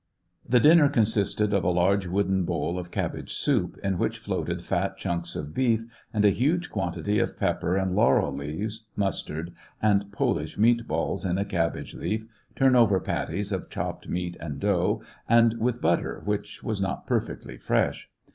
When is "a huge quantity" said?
6.25-7.19